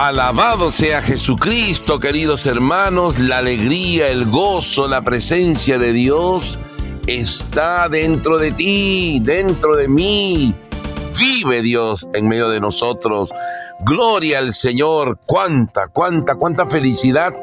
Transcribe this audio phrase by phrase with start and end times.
[0.00, 6.56] Alabado sea Jesucristo, queridos hermanos, la alegría, el gozo, la presencia de Dios
[7.08, 10.54] está dentro de ti, dentro de mí.
[11.18, 13.30] Vive Dios en medio de nosotros.
[13.80, 15.18] Gloria al Señor.
[15.26, 17.34] Cuánta, cuánta, cuánta felicidad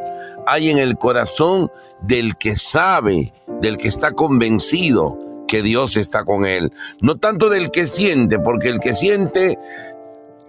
[0.47, 1.69] hay en el corazón
[2.03, 6.71] del que sabe, del que está convencido que Dios está con él.
[7.01, 9.59] No tanto del que siente, porque el que siente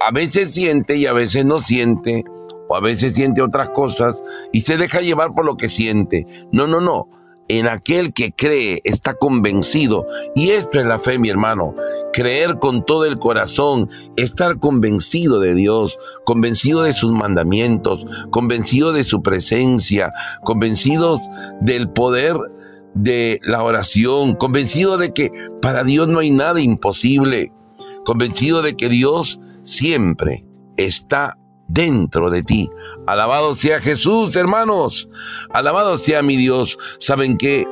[0.01, 2.25] a veces siente y a veces no siente,
[2.69, 6.27] o a veces siente otras cosas y se deja llevar por lo que siente.
[6.53, 7.09] No, no, no.
[7.49, 10.05] En aquel que cree, está convencido.
[10.35, 11.77] Y esto es la fe, mi hermano.
[12.13, 19.05] Creer con todo el corazón, estar convencido de Dios, convencido de sus mandamientos, convencido de
[19.05, 20.11] su presencia,
[20.43, 21.21] convencidos
[21.61, 22.37] del poder
[22.95, 25.31] de la oración, convencido de que
[25.63, 27.53] para Dios no hay nada imposible,
[28.05, 31.37] convencido de que Dios siempre está
[31.69, 32.71] dentro de ti.
[33.07, 35.09] Alabado sea Jesús, hermanos.
[35.53, 36.79] Alabado sea mi Dios.
[36.99, 37.67] ¿Saben que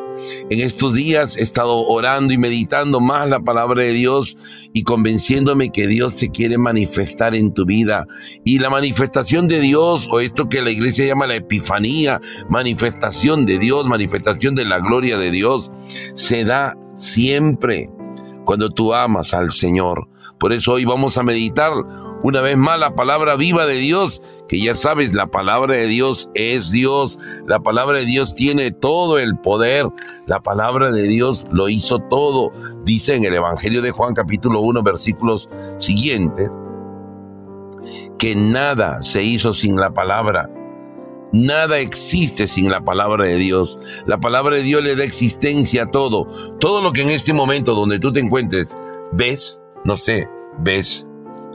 [0.49, 4.39] En estos días he estado orando y meditando más la palabra de Dios
[4.73, 8.07] y convenciéndome que Dios se quiere manifestar en tu vida.
[8.43, 13.59] Y la manifestación de Dios, o esto que la iglesia llama la epifanía, manifestación de
[13.59, 15.71] Dios, manifestación de la gloria de Dios,
[16.15, 17.91] se da siempre
[18.47, 20.09] cuando tú amas al Señor.
[20.39, 21.73] Por eso hoy vamos a meditar
[22.23, 26.31] una vez más la palabra viva de Dios, que ya sabes, la palabra de Dios
[26.35, 29.87] es Dios, la palabra de Dios tiene todo el poder,
[30.27, 32.51] la palabra de Dios lo hizo todo,
[32.85, 36.51] dice en el Evangelio de Juan capítulo 1 versículos siguientes,
[38.19, 40.51] que nada se hizo sin la palabra.
[41.33, 43.81] Nada existe sin la palabra de Dios.
[44.07, 46.27] La palabra de Dios le da existencia a todo.
[46.61, 48.79] Todo lo que en este momento donde tú te encuentres
[49.11, 51.07] ves, no sé, ves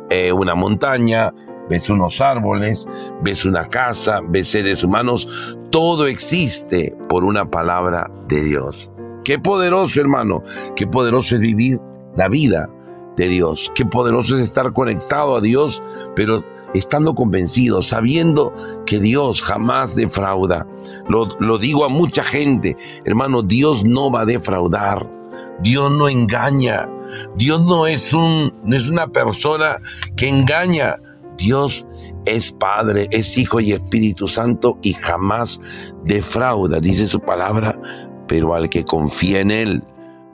[0.09, 1.33] eh, una montaña,
[1.69, 2.87] ves unos árboles,
[3.21, 5.27] ves una casa, ves seres humanos,
[5.71, 8.91] todo existe por una palabra de Dios.
[9.23, 10.43] Qué poderoso, hermano,
[10.75, 11.79] qué poderoso es vivir
[12.15, 12.69] la vida
[13.17, 15.83] de Dios, qué poderoso es estar conectado a Dios,
[16.15, 18.53] pero estando convencido, sabiendo
[18.85, 20.67] que Dios jamás defrauda.
[21.07, 25.18] Lo, lo digo a mucha gente, hermano, Dios no va a defraudar.
[25.61, 26.89] Dios no engaña.
[27.35, 29.77] Dios no es, un, no es una persona
[30.15, 30.95] que engaña.
[31.37, 31.87] Dios
[32.25, 35.59] es Padre, es Hijo y Espíritu Santo y jamás
[36.03, 37.79] defrauda, dice su palabra,
[38.27, 39.83] pero al que confía en Él,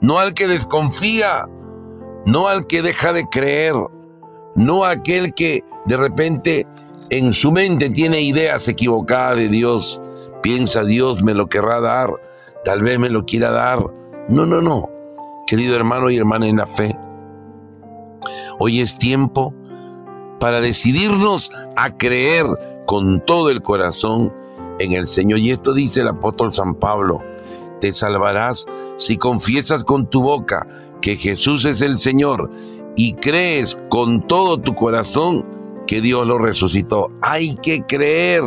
[0.00, 1.48] no al que desconfía,
[2.26, 3.74] no al que deja de creer,
[4.56, 6.66] no aquel que de repente
[7.10, 10.02] en su mente tiene ideas equivocadas de Dios,
[10.42, 12.10] piensa Dios me lo querrá dar,
[12.64, 13.78] tal vez me lo quiera dar.
[14.28, 14.95] No, no, no
[15.46, 16.96] querido hermano y hermana en la fe.
[18.58, 19.54] Hoy es tiempo
[20.40, 22.46] para decidirnos a creer
[22.86, 24.32] con todo el corazón
[24.78, 25.38] en el Señor.
[25.38, 27.22] Y esto dice el apóstol San Pablo,
[27.80, 30.66] te salvarás si confiesas con tu boca
[31.00, 32.50] que Jesús es el Señor
[32.96, 35.44] y crees con todo tu corazón
[35.86, 37.08] que Dios lo resucitó.
[37.22, 38.42] Hay que creer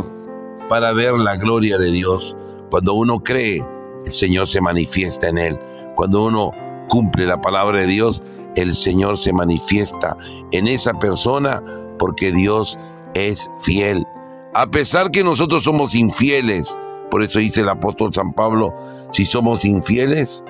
[0.68, 2.36] para ver la gloria de Dios.
[2.70, 3.66] Cuando uno cree,
[4.06, 5.60] el Señor se manifiesta en él.
[5.96, 6.52] Cuando uno
[6.90, 8.22] cumple la palabra de Dios,
[8.56, 10.18] el Señor se manifiesta
[10.52, 11.64] en esa persona
[11.98, 12.78] porque Dios
[13.14, 14.06] es fiel.
[14.54, 16.78] A pesar que nosotros somos infieles,
[17.10, 18.74] por eso dice el apóstol San Pablo,
[19.12, 20.44] si somos infieles,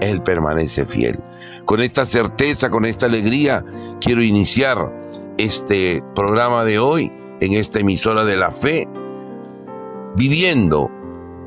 [0.00, 1.18] Él permanece fiel.
[1.64, 3.64] Con esta certeza, con esta alegría,
[4.00, 4.92] quiero iniciar
[5.38, 8.88] este programa de hoy en esta emisora de la fe,
[10.14, 10.90] viviendo,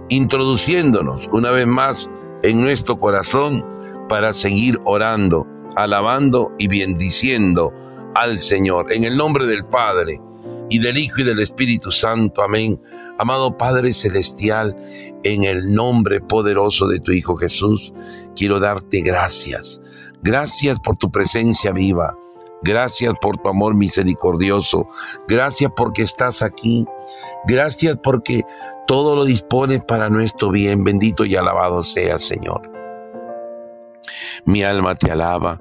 [0.09, 2.09] introduciéndonos una vez más
[2.43, 3.65] en nuestro corazón
[4.09, 7.73] para seguir orando, alabando y bendiciendo
[8.15, 8.91] al Señor.
[8.91, 10.19] En el nombre del Padre
[10.69, 12.43] y del Hijo y del Espíritu Santo.
[12.43, 12.81] Amén.
[13.17, 14.75] Amado Padre Celestial,
[15.23, 17.93] en el nombre poderoso de tu Hijo Jesús,
[18.35, 19.81] quiero darte gracias.
[20.21, 22.17] Gracias por tu presencia viva.
[22.61, 24.87] Gracias por tu amor misericordioso.
[25.27, 26.85] Gracias porque estás aquí.
[27.47, 28.43] Gracias porque
[28.85, 30.83] todo lo dispones para nuestro bien.
[30.83, 32.78] Bendito y alabado sea, Señor.
[34.45, 35.59] Mi alma te alaba,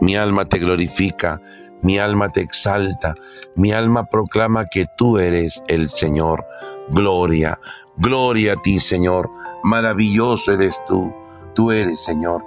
[0.00, 1.40] mi alma te glorifica,
[1.82, 3.14] mi alma te exalta,
[3.54, 6.44] mi alma proclama que tú eres el Señor.
[6.88, 7.58] Gloria,
[7.96, 9.30] gloria a ti, Señor.
[9.62, 11.12] Maravilloso eres tú.
[11.54, 12.42] Tú eres, Señor,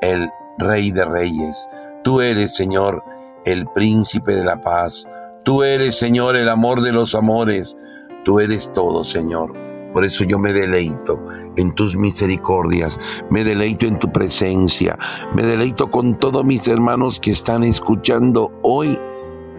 [0.00, 0.28] el
[0.58, 1.68] Rey de Reyes.
[2.02, 3.02] Tú eres, Señor,
[3.44, 5.06] el Príncipe de la Paz.
[5.44, 7.76] Tú eres, Señor, el amor de los amores.
[8.24, 9.65] Tú eres todo, Señor.
[9.92, 11.24] Por eso yo me deleito
[11.56, 12.98] en tus misericordias,
[13.30, 14.98] me deleito en tu presencia,
[15.34, 18.98] me deleito con todos mis hermanos que están escuchando hoy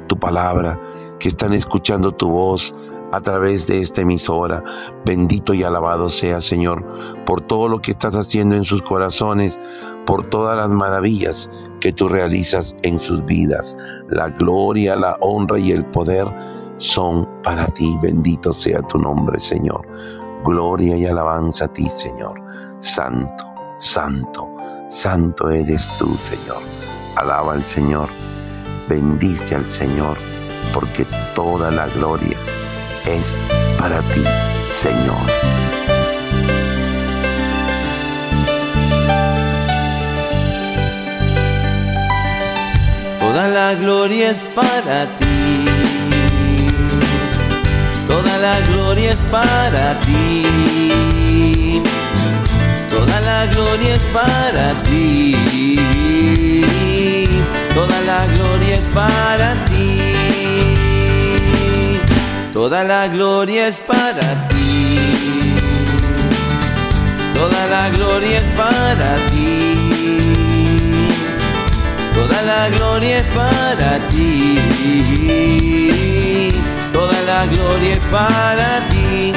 [0.08, 0.80] tu palabra,
[1.20, 2.76] que están escuchando tu voz
[3.12, 4.64] a través de esta emisora.
[5.06, 6.86] Bendito y alabado sea, Señor,
[7.26, 9.60] por todo lo que estás haciendo en sus corazones,
[10.06, 13.76] por todas las maravillas que tú realizas en sus vidas.
[14.10, 16.28] La gloria, la honra y el poder
[16.78, 17.98] son para ti.
[18.02, 19.88] Bendito sea tu nombre, Señor.
[20.44, 22.42] Gloria y alabanza a ti, Señor.
[22.80, 23.46] Santo,
[23.80, 24.50] santo,
[24.88, 26.62] santo eres tú, Señor.
[27.16, 28.10] Alaba al Señor.
[28.88, 30.18] Bendice al Señor,
[30.74, 32.38] porque toda la gloria
[33.06, 33.38] es
[33.78, 34.24] para ti,
[34.72, 35.18] Señor.
[43.20, 46.07] Toda la gloria es para ti.
[48.08, 51.82] Toda la gloria es para ti.
[52.90, 55.36] Toda la gloria es para ti.
[57.74, 60.02] Toda la gloria es para ti.
[62.54, 64.58] Toda la gloria es para ti.
[67.34, 69.76] Toda la gloria es para ti.
[72.16, 74.58] Toda la gloria es para ti.
[76.94, 79.34] Toda la gloria es para ti.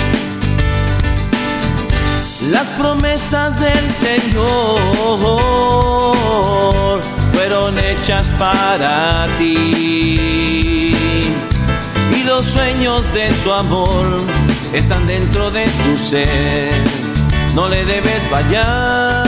[2.51, 4.81] Las promesas del Señor
[7.33, 10.51] fueron hechas para ti
[12.31, 14.19] los sueños de su amor
[14.73, 16.73] están dentro de tu ser.
[17.57, 19.27] No le debes fallar.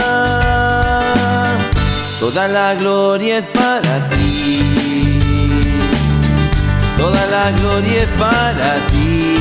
[2.19, 4.82] Toda la gloria es para ti.
[6.97, 9.33] Toda la gloria es para ti.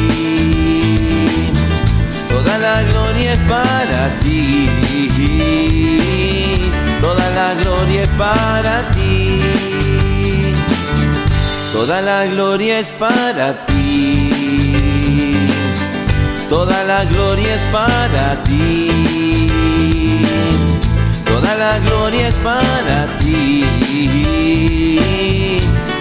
[2.31, 4.69] Toda la gloria es para ti.
[7.01, 9.41] Toda la gloria es para ti.
[11.73, 14.33] Toda la gloria es para ti.
[16.49, 19.49] Toda la gloria es para ti.
[21.25, 23.65] Toda la gloria es para ti.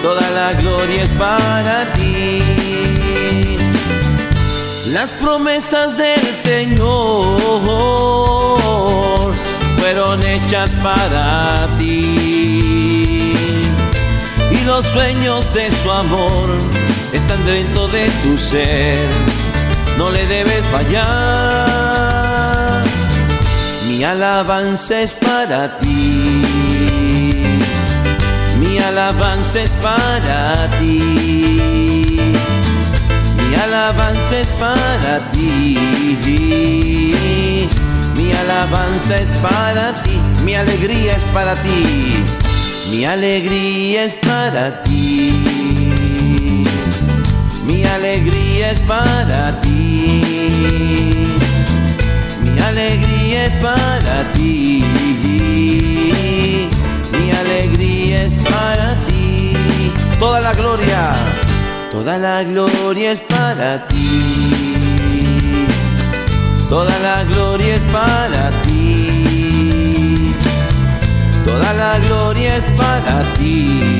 [0.02, 2.42] Toda la gloria es para ti.
[4.88, 7.40] Las promesas del Señor
[9.78, 12.52] fueron hechas para ti
[14.64, 16.56] los sueños de su amor
[17.12, 18.98] están dentro de tu ser.
[19.98, 21.12] No le debes fallar.
[23.88, 26.91] Mi alabanza es para ti.
[28.82, 30.98] Alabanza es para ti.
[33.36, 35.78] Mi alabanza es para ti.
[38.16, 40.18] Mi alabanza es para ti.
[40.44, 42.22] Mi alegría es para ti
[42.92, 45.32] mi alegría es para ti.
[47.64, 50.22] Mi alegría es para ti.
[52.42, 55.31] Mi alegría es para ti.
[58.22, 59.52] Es para ti.
[60.20, 61.14] Toda la gloria,
[61.90, 65.66] toda la gloria es para ti.
[66.68, 70.32] Toda la gloria es para ti.
[71.44, 73.90] Toda la gloria es para ti.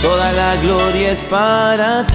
[0.00, 2.14] Toda la gloria es para ti.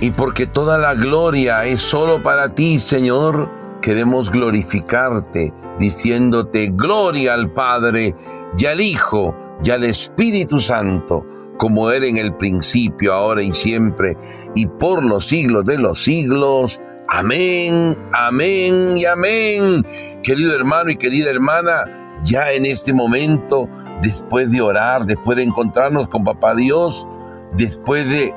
[0.00, 7.52] Y porque toda la gloria es solo para ti, Señor, queremos glorificarte, diciéndote gloria al
[7.52, 8.14] Padre
[8.56, 11.26] y al Hijo y al Espíritu Santo,
[11.58, 14.16] como era en el principio, ahora y siempre,
[14.54, 16.80] y por los siglos de los siglos.
[17.08, 19.86] Amén, amén y amén.
[20.22, 23.68] Querido hermano y querida hermana, ya en este momento,
[24.00, 27.06] después de orar, después de encontrarnos con Papá Dios,
[27.52, 28.34] después de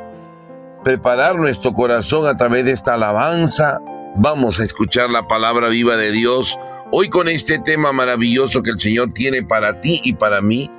[0.83, 3.79] preparar nuestro corazón a través de esta alabanza,
[4.19, 6.57] vamos a escuchar la palabra viva de Dios
[6.91, 10.71] hoy con este tema maravilloso que el Señor tiene para ti y para mí,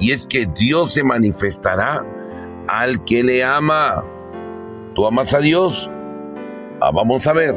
[0.00, 2.04] y es que Dios se manifestará
[2.68, 4.04] al que le ama.
[4.94, 5.90] ¿Tú amas a Dios?
[6.80, 7.54] Ah, vamos a ver,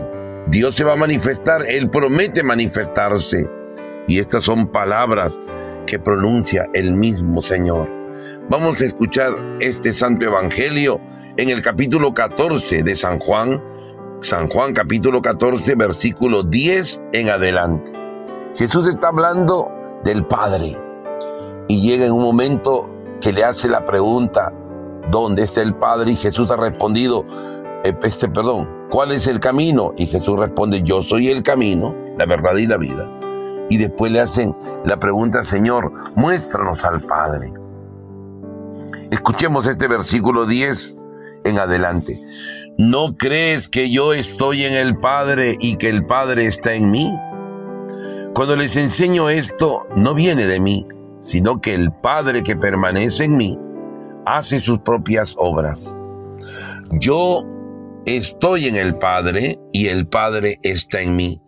[0.48, 3.50] Dios se va a manifestar, Él promete manifestarse.
[4.08, 5.39] Y estas son palabras
[5.86, 7.88] que pronuncia el mismo Señor.
[8.50, 11.00] Vamos a escuchar este santo evangelio
[11.38, 13.62] en el capítulo 14 de San Juan,
[14.21, 17.89] San Juan capítulo 14, versículo 10 en adelante.
[18.53, 19.71] Jesús está hablando
[20.03, 20.77] del Padre
[21.69, 22.89] y llega en un momento
[23.21, 24.51] que le hace la pregunta,
[25.09, 26.11] ¿dónde está el Padre?
[26.11, 27.25] Y Jesús ha respondido,
[27.85, 29.93] eh, este, perdón, ¿cuál es el camino?
[29.95, 33.09] Y Jesús responde, yo soy el camino, la verdad y la vida.
[33.69, 37.53] Y después le hacen la pregunta, Señor, muéstranos al Padre.
[39.11, 40.97] Escuchemos este versículo 10
[41.45, 42.21] en adelante.
[42.79, 47.13] ¿No crees que yo estoy en el Padre y que el Padre está en mí?
[48.33, 50.88] Cuando les enseño esto, no viene de mí,
[51.19, 53.59] sino que el Padre que permanece en mí
[54.25, 55.93] hace sus propias obras.
[56.93, 57.43] Yo
[58.05, 61.41] estoy en el Padre y el Padre está en mí.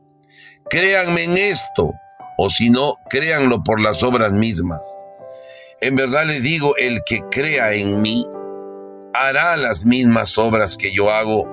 [0.69, 1.93] Créanme en esto,
[2.38, 4.81] o si no, créanlo por las obras mismas.
[5.79, 8.27] En verdad les digo, el que crea en mí,
[9.13, 11.48] hará las mismas obras que yo hago,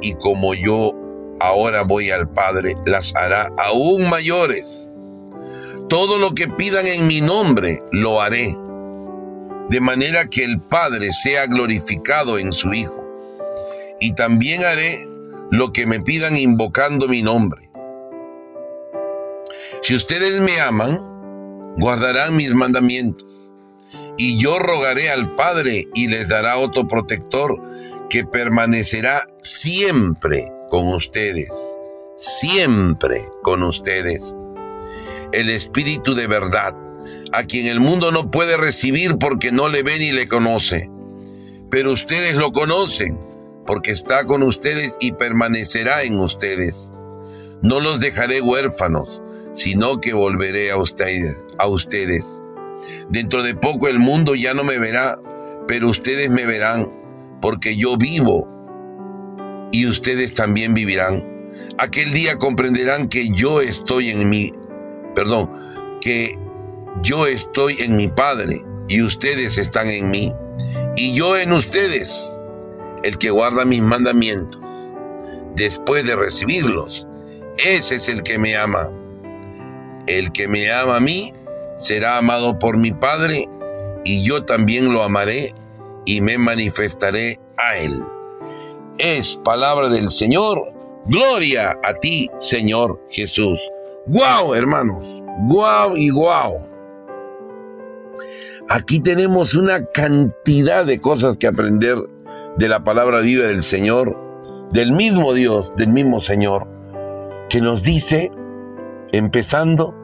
[0.00, 0.92] y como yo
[1.40, 4.88] ahora voy al Padre, las hará aún mayores.
[5.88, 8.54] Todo lo que pidan en mi nombre, lo haré,
[9.68, 13.04] de manera que el Padre sea glorificado en su Hijo.
[14.00, 15.06] Y también haré
[15.50, 17.68] lo que me pidan invocando mi nombre.
[19.82, 21.00] Si ustedes me aman,
[21.78, 23.47] guardarán mis mandamientos.
[24.18, 27.56] Y yo rogaré al Padre y les dará otro protector
[28.10, 31.50] que permanecerá siempre con ustedes,
[32.16, 34.34] siempre con ustedes.
[35.32, 36.74] El Espíritu de verdad,
[37.32, 40.90] a quien el mundo no puede recibir porque no le ve ni le conoce.
[41.70, 43.20] Pero ustedes lo conocen
[43.66, 46.90] porque está con ustedes y permanecerá en ustedes.
[47.62, 49.22] No los dejaré huérfanos,
[49.52, 52.42] sino que volveré a ustedes, a ustedes.
[53.08, 55.18] Dentro de poco el mundo ya no me verá,
[55.66, 56.90] pero ustedes me verán,
[57.40, 58.48] porque yo vivo
[59.72, 61.24] y ustedes también vivirán.
[61.78, 64.52] Aquel día comprenderán que yo estoy en mí,
[65.14, 65.50] perdón,
[66.00, 66.38] que
[67.02, 70.32] yo estoy en mi Padre y ustedes están en mí
[70.96, 72.12] y yo en ustedes.
[73.04, 74.60] El que guarda mis mandamientos
[75.54, 77.06] después de recibirlos,
[77.58, 78.90] ese es el que me ama.
[80.06, 81.32] El que me ama a mí
[81.78, 83.48] será amado por mi Padre
[84.04, 85.54] y yo también lo amaré
[86.04, 88.02] y me manifestaré a él
[88.98, 90.72] es palabra del Señor.
[91.06, 93.60] Gloria a ti, Señor Jesús.
[94.06, 95.22] ¡Guau, hermanos!
[95.46, 96.66] ¡Guau y guau!
[98.68, 101.96] Aquí tenemos una cantidad de cosas que aprender
[102.56, 104.16] de la palabra viva del Señor,
[104.72, 106.66] del mismo Dios, del mismo Señor,
[107.48, 108.30] que nos dice,
[109.12, 109.94] empezando,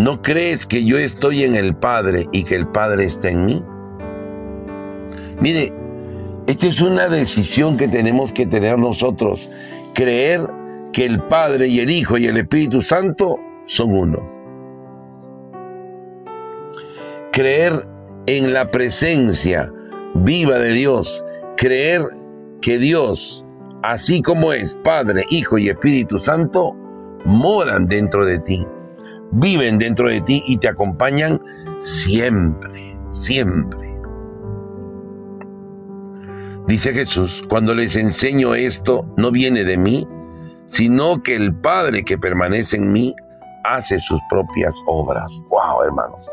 [0.00, 3.62] ¿no crees que yo estoy en el Padre y que el Padre está en mí?
[5.42, 5.74] Mire,
[6.46, 9.50] esta es una decisión que tenemos que tener nosotros,
[9.92, 10.48] creer
[10.94, 14.40] que el Padre y el Hijo y el Espíritu Santo son unos.
[17.30, 17.86] Creer
[18.24, 19.70] en la presencia
[20.14, 21.22] viva de Dios,
[21.58, 22.00] creer
[22.62, 23.46] que Dios,
[23.82, 26.74] así como es Padre, Hijo y Espíritu Santo,
[27.26, 28.66] moran dentro de ti,
[29.32, 31.40] viven dentro de ti y te acompañan
[31.78, 33.90] siempre, siempre.
[36.66, 40.06] Dice Jesús, cuando les enseño esto, no viene de mí,
[40.66, 43.14] sino que el Padre que permanece en mí
[43.64, 45.32] hace sus propias obras.
[45.48, 46.30] ¡Wow, hermanos!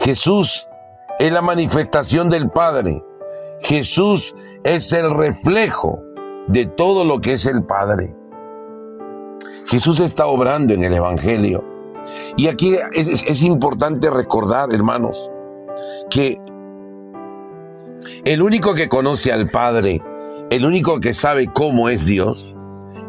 [0.00, 0.68] Jesús
[1.18, 3.02] es la manifestación del Padre.
[3.60, 5.98] Jesús es el reflejo
[6.46, 8.14] de todo lo que es el Padre.
[9.66, 11.64] Jesús está obrando en el Evangelio.
[12.36, 15.30] Y aquí es, importante recordar, hermanos,
[16.08, 16.40] que
[18.24, 20.00] el único que conoce al Padre,
[20.50, 22.56] el único que sabe cómo es Dios,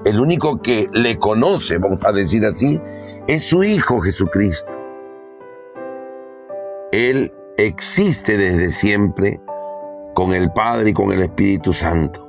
[0.05, 2.81] el único que le conoce, vamos a decir así,
[3.27, 4.79] es su Hijo Jesucristo.
[6.91, 9.39] Él existe desde siempre
[10.15, 12.27] con el Padre y con el Espíritu Santo.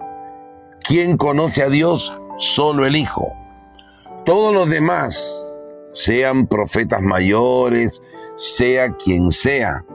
[0.83, 2.15] ¿Quién conoce a Dios?
[2.37, 3.33] Solo el Hijo.
[4.29, 5.57] Todos los demás,
[5.95, 8.03] sean profetas mayores,
[8.37, 9.87] sea quien sea,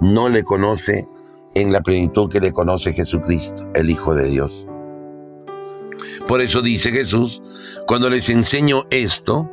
[0.00, 1.06] no le conoce
[1.54, 4.66] en la plenitud que le conoce Jesucristo, el Hijo de Dios.
[6.26, 7.40] Por eso dice Jesús,
[7.86, 9.48] cuando les enseño esto,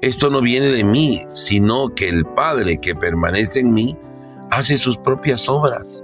[0.00, 3.98] esto no viene de mí, sino que el Padre que permanece en mí
[4.50, 6.02] hace sus propias obras.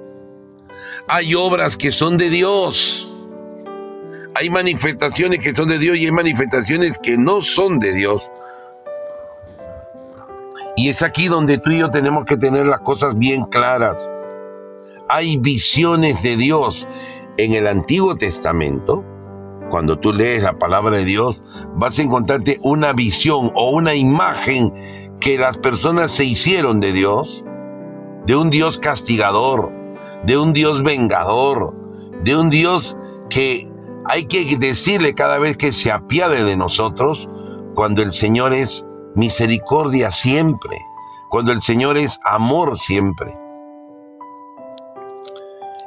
[1.09, 3.12] Hay obras que son de Dios.
[4.35, 8.31] Hay manifestaciones que son de Dios y hay manifestaciones que no son de Dios.
[10.77, 13.97] Y es aquí donde tú y yo tenemos que tener las cosas bien claras
[15.13, 16.89] hay visiones de Dios
[17.37, 19.05] en el Antiguo Testamento.
[19.71, 24.73] Cuando tú lees la palabra de Dios, vas a encontrarte una visión o una imagen
[25.21, 27.45] que las personas se hicieron de Dios,
[28.27, 29.71] de un Dios castigador,
[30.25, 31.75] de un Dios vengador,
[32.25, 32.97] de un Dios
[33.29, 33.69] que
[34.09, 37.29] hay que decirle cada vez que se apiade de nosotros,
[37.75, 40.79] cuando el Señor es misericordia siempre,
[41.31, 43.37] cuando el Señor es amor siempre.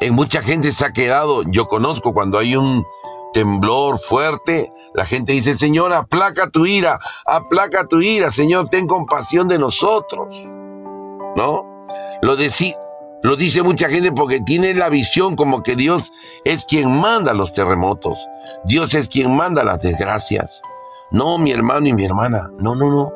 [0.01, 2.85] En mucha gente se ha quedado, yo conozco cuando hay un
[3.33, 9.47] temblor fuerte, la gente dice, Señor, aplaca tu ira, aplaca tu ira, Señor, ten compasión
[9.47, 10.27] de nosotros.
[11.35, 11.87] ¿No?
[12.21, 12.37] Lo,
[13.23, 16.11] lo dice mucha gente porque tiene la visión como que Dios
[16.43, 18.19] es quien manda los terremotos,
[18.65, 20.61] Dios es quien manda las desgracias.
[21.11, 23.13] No, mi hermano y mi hermana, no, no, no.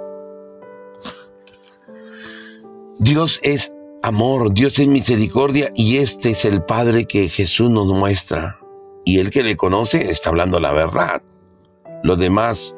[3.00, 8.60] Dios es amor, Dios es misericordia y este es el Padre que Jesús nos muestra.
[9.06, 11.22] Y el que le conoce está hablando la verdad.
[12.04, 12.74] Los demás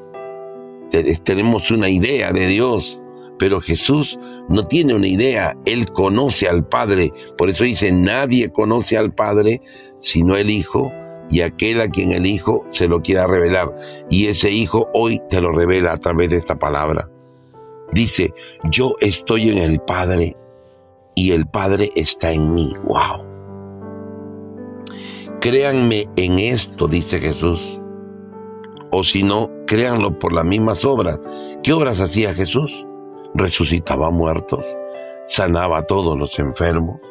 [1.23, 3.00] tenemos una idea de Dios,
[3.41, 4.19] pero Jesús
[4.49, 7.11] no tiene una idea, Él conoce al Padre.
[7.39, 9.61] Por eso dice, nadie conoce al Padre
[9.99, 10.91] sino el Hijo
[11.27, 13.75] y aquel a quien el Hijo se lo quiera revelar.
[14.11, 17.09] Y ese Hijo hoy te lo revela a través de esta palabra.
[17.93, 18.31] Dice,
[18.69, 20.37] yo estoy en el Padre
[21.15, 22.75] y el Padre está en mí.
[22.83, 23.25] ¡Wow!
[25.39, 27.79] Créanme en esto, dice Jesús.
[28.91, 31.19] O si no, créanlo por las mismas obras.
[31.63, 32.85] ¿Qué obras hacía Jesús?
[33.33, 34.65] Resucitaba muertos,
[35.25, 37.01] sanaba a todos los enfermos,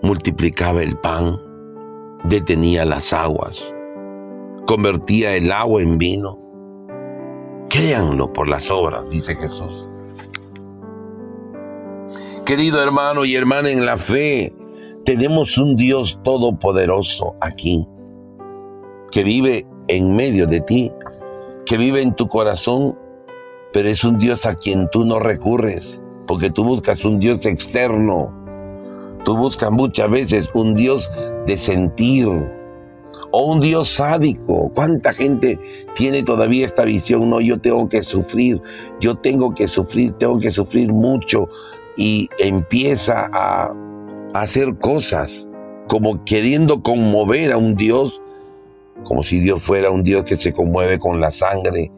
[0.00, 1.38] multiplicaba el pan,
[2.24, 3.62] detenía las aguas,
[4.66, 6.38] convertía el agua en vino.
[7.68, 9.88] Créanlo por las obras, dice Jesús.
[12.46, 14.54] Querido hermano y hermana en la fe,
[15.04, 17.86] tenemos un Dios todopoderoso aquí,
[19.10, 20.90] que vive en medio de ti,
[21.66, 22.98] que vive en tu corazón,
[23.72, 28.32] pero es un Dios a quien tú no recurres, porque tú buscas un Dios externo.
[29.24, 31.10] Tú buscas muchas veces un Dios
[31.46, 32.26] de sentir
[33.30, 34.70] o un Dios sádico.
[34.74, 35.58] ¿Cuánta gente
[35.94, 37.30] tiene todavía esta visión?
[37.30, 38.60] No, yo tengo que sufrir,
[39.00, 41.48] yo tengo que sufrir, tengo que sufrir mucho,
[41.96, 43.74] y empieza a
[44.34, 45.48] hacer cosas
[45.88, 48.22] como queriendo conmover a un Dios,
[49.04, 51.90] como si Dios fuera un Dios que se conmueve con la sangre,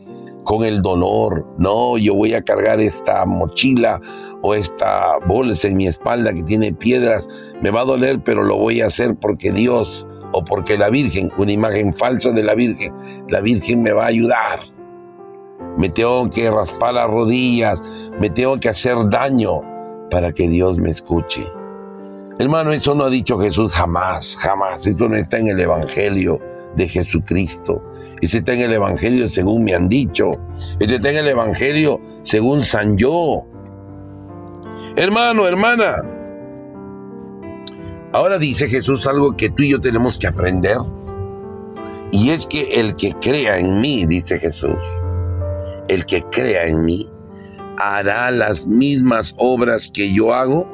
[0.45, 1.47] con el dolor.
[1.59, 4.01] No, yo voy a cargar esta mochila
[4.43, 7.29] o esta bolsa en mi espalda que tiene piedras.
[7.61, 11.33] Me va a doler, pero lo voy a hacer porque Dios o porque la Virgen,
[11.39, 12.93] una imagen falsa de la Virgen,
[13.29, 14.61] la Virgen me va a ayudar.
[15.77, 17.83] Me tengo que raspar las rodillas,
[18.21, 19.63] me tengo que hacer daño
[20.11, 21.47] para que Dios me escuche.
[22.39, 24.87] Hermano, eso no ha dicho Jesús jamás, jamás.
[24.87, 26.41] Eso no está en el Evangelio
[26.75, 27.81] de Jesucristo.
[28.25, 30.31] Ese está en el Evangelio según me han dicho.
[30.81, 33.45] Ese está en el Evangelio según San Yo.
[34.97, 35.97] Hermano, hermana.
[38.15, 40.79] Ahora dice Jesús algo que tú y yo tenemos que aprender.
[42.13, 44.79] Y es que el que crea en mí, dice Jesús,
[45.89, 47.07] el que crea en mí,
[47.77, 50.67] hará las mismas obras que yo hago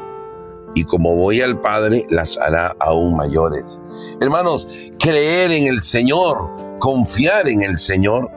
[0.76, 3.82] y como voy al Padre, las hará aún mayores.
[4.20, 4.68] Hermanos,
[5.00, 8.28] creer en el Señor, confiar en el Señor,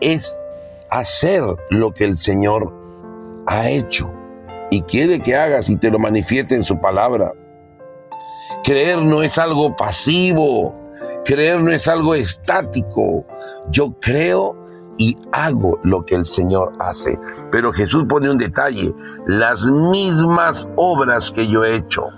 [0.00, 0.36] es
[0.90, 2.72] hacer lo que el Señor
[3.46, 4.10] ha hecho
[4.70, 7.32] y quiere que hagas y te lo manifieste en su palabra.
[8.64, 10.74] Creer no es algo pasivo,
[11.24, 13.24] creer no es algo estático.
[13.70, 14.56] Yo creo
[14.98, 17.18] y hago lo que el Señor hace.
[17.50, 18.92] Pero Jesús pone un detalle,
[19.26, 22.08] las mismas obras que yo he hecho.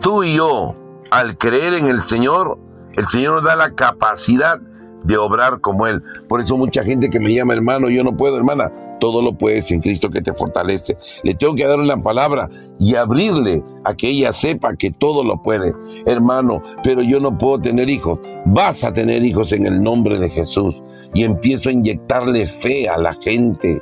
[0.00, 0.74] Tú y yo,
[1.10, 2.58] al creer en el Señor,
[2.96, 4.60] el Señor nos da la capacidad
[5.04, 6.02] de obrar como Él.
[6.28, 9.72] Por eso mucha gente que me llama hermano, yo no puedo, hermana, todo lo puedes
[9.72, 10.96] en Cristo que te fortalece.
[11.24, 12.48] Le tengo que darle la palabra
[12.78, 15.74] y abrirle a que ella sepa que todo lo puede.
[16.06, 18.20] Hermano, pero yo no puedo tener hijos.
[18.44, 20.82] Vas a tener hijos en el nombre de Jesús.
[21.14, 23.80] Y empiezo a inyectarle fe a la gente,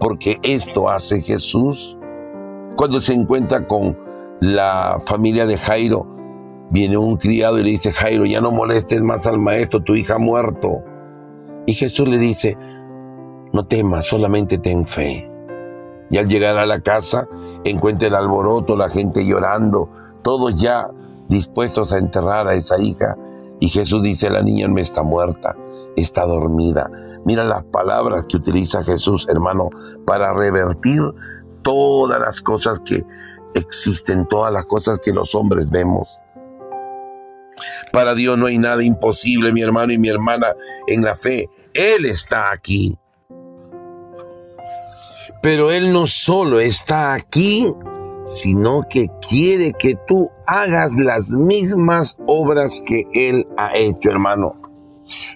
[0.00, 1.96] porque esto hace Jesús.
[2.76, 3.96] Cuando se encuentra con
[4.40, 6.13] la familia de Jairo,
[6.74, 10.16] viene un criado y le dice, Jairo, ya no molestes más al maestro, tu hija
[10.16, 10.82] ha muerto.
[11.66, 12.58] Y Jesús le dice,
[13.52, 15.30] no temas, solamente ten fe.
[16.10, 17.28] Y al llegar a la casa,
[17.64, 19.88] encuentra el alboroto, la gente llorando,
[20.22, 20.90] todos ya
[21.28, 23.16] dispuestos a enterrar a esa hija.
[23.60, 25.56] Y Jesús dice, la niña no está muerta,
[25.94, 26.90] está dormida.
[27.24, 29.70] Mira las palabras que utiliza Jesús, hermano,
[30.04, 31.02] para revertir
[31.62, 33.04] todas las cosas que
[33.54, 36.18] existen, todas las cosas que los hombres vemos.
[37.92, 40.48] Para Dios no hay nada imposible, mi hermano y mi hermana,
[40.86, 41.48] en la fe.
[41.74, 42.96] Él está aquí.
[45.42, 47.70] Pero Él no solo está aquí,
[48.26, 54.60] sino que quiere que tú hagas las mismas obras que Él ha hecho, hermano.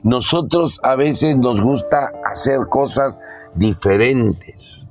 [0.02, 3.20] Nosotros a veces nos gusta hacer cosas
[3.54, 4.86] diferentes,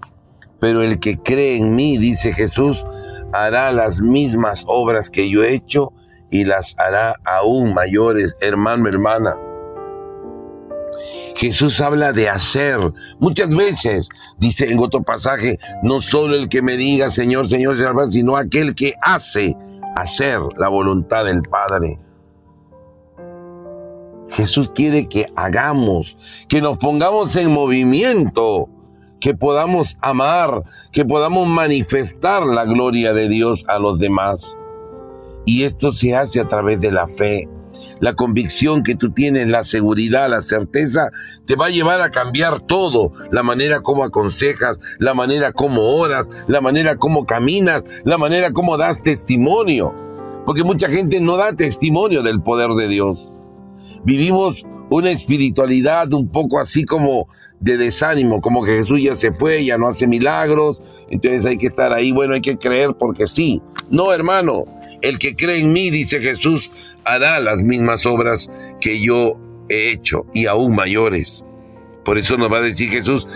[0.60, 2.86] pero el que cree en mí, dice Jesús,
[3.34, 5.94] hará las mismas obras que yo he hecho
[6.30, 9.36] y las hará aún mayores, hermano, hermana.
[11.36, 12.80] Jesús habla de hacer.
[13.20, 14.10] Muchas veces,
[14.40, 18.74] dice en otro pasaje, no solo el que me diga Señor, Señor, Señor, sino aquel
[18.74, 19.56] que hace
[19.96, 22.00] hacer la voluntad del Padre.
[24.30, 26.18] Jesús quiere que hagamos,
[26.50, 28.68] que nos pongamos en movimiento,
[29.20, 34.57] que podamos amar, que podamos manifestar la gloria de Dios a los demás.
[35.48, 37.48] Y esto se hace a través de la fe.
[38.02, 41.10] La convicción que tú tienes, la seguridad, la certeza,
[41.46, 43.14] te va a llevar a cambiar todo.
[43.32, 48.76] La manera como aconsejas, la manera como oras, la manera como caminas, la manera como
[48.76, 49.96] das testimonio.
[50.46, 53.34] Porque mucha gente no da testimonio del poder de Dios.
[54.04, 57.30] Vivimos una espiritualidad un poco así como
[57.62, 61.68] de desánimo, como que Jesús ya se fue, ya no hace milagros, entonces hay que
[61.68, 63.62] estar ahí, bueno, hay que creer porque sí.
[63.90, 64.66] No, hermano,
[65.02, 66.72] el que cree en mí, dice Jesús,
[67.06, 68.50] hará las mismas obras
[68.82, 69.38] que yo
[69.70, 71.46] he hecho y aún mayores.
[72.04, 73.28] Por eso nos va a decir Jesús,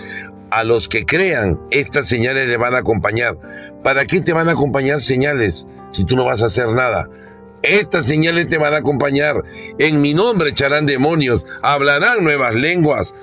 [0.50, 3.38] a los que crean, estas señales le van a acompañar.
[3.84, 7.10] ¿Para qué te van a acompañar señales si tú no vas a hacer nada?
[7.63, 9.43] Estas señales te van a acompañar.
[9.78, 13.13] En mi nombre echarán demonios, hablarán nuevas lenguas,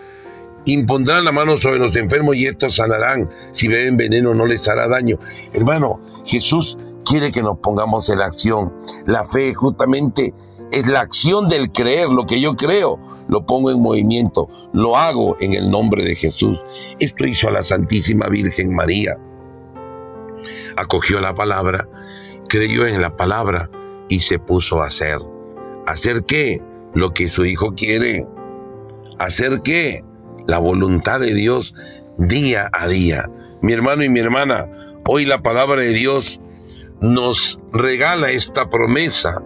[0.65, 3.29] impondrán la mano sobre los enfermos y estos sanarán.
[3.53, 5.19] Si beben veneno no les hará daño.
[5.53, 8.73] Hermano, Jesús quiere que nos pongamos en acción.
[9.07, 10.35] La fe justamente
[10.71, 12.99] es la acción del creer, lo que yo creo.
[13.29, 16.59] Lo pongo en movimiento, lo hago en el nombre de Jesús.
[16.99, 19.19] Esto hizo a la Santísima Virgen María.
[20.77, 21.89] Acogió la palabra,
[22.49, 23.71] creyó en la palabra
[24.09, 25.19] y se puso a hacer.
[25.87, 26.63] ¿Hacer qué?
[26.95, 28.27] Lo que su hijo quiere.
[29.19, 30.03] ¿Hacer qué?
[30.47, 31.75] La voluntad de Dios
[32.17, 33.31] día a día.
[33.61, 34.71] Mi hermano y mi hermana,
[35.07, 36.41] hoy la palabra de Dios
[37.01, 39.43] nos regala esta promesa,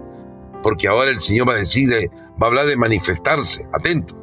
[0.62, 2.10] porque ahora el Señor va a decir,
[2.40, 3.66] va a hablar de manifestarse.
[3.72, 4.16] Atento.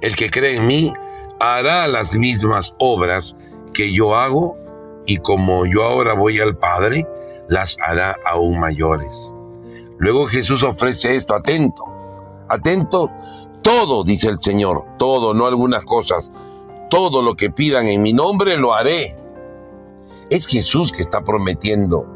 [0.00, 0.92] El que cree en mí
[1.40, 3.36] hará las mismas obras
[3.72, 4.56] que yo hago
[5.06, 7.06] y como yo ahora voy al Padre,
[7.48, 9.16] las hará aún mayores.
[9.98, 11.84] Luego Jesús ofrece esto, atento,
[12.48, 13.10] atento,
[13.62, 16.32] todo, dice el Señor, todo, no algunas cosas,
[16.90, 19.16] todo lo que pidan en mi nombre lo haré.
[20.32, 22.06] Es Jesús que está prometiendo,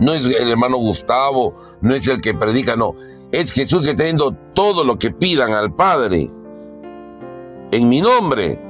[0.00, 2.96] no es el hermano Gustavo, no es el que predica, no,
[3.30, 6.32] es Jesús que está diciendo todo lo que pidan al Padre.
[7.70, 8.60] En mi nombre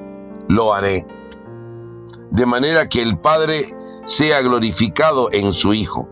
[0.49, 1.07] lo haré.
[2.31, 6.07] De manera que el Padre sea glorificado en su Hijo.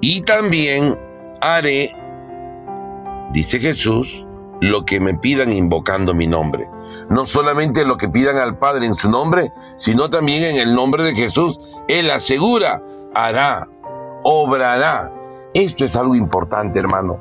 [0.00, 0.98] Y también
[1.40, 1.94] haré,
[3.32, 4.26] dice Jesús,
[4.60, 6.68] lo que me pidan invocando mi nombre.
[7.10, 11.04] No solamente lo que pidan al Padre en su nombre, sino también en el nombre
[11.04, 11.58] de Jesús.
[11.88, 12.82] Él asegura,
[13.14, 13.68] hará,
[14.22, 15.12] obrará.
[15.54, 17.18] Esto es algo importante, hermano.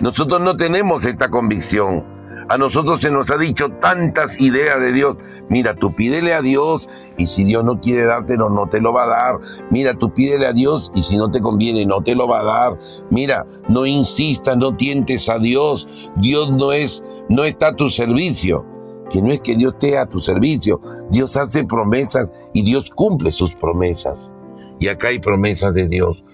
[0.00, 2.15] Nosotros no tenemos esta convicción.
[2.48, 5.16] A nosotros se nos ha dicho tantas ideas de Dios.
[5.48, 9.04] Mira, tú pídele a Dios y si Dios no quiere dártelo, no te lo va
[9.04, 9.40] a dar.
[9.70, 12.44] Mira, tú pídele a Dios y si no te conviene, no te lo va a
[12.44, 12.78] dar.
[13.10, 15.88] Mira, no insistas, no tientes a Dios.
[16.16, 18.64] Dios no es, no está a tu servicio.
[19.10, 20.80] Que no es que Dios esté a tu servicio.
[21.10, 24.34] Dios hace promesas y Dios cumple sus promesas.
[24.78, 26.24] Y acá hay promesas de Dios.